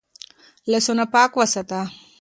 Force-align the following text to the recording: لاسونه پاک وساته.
لاسونه 0.71 1.05
پاک 1.13 1.31
وساته. 1.39 1.79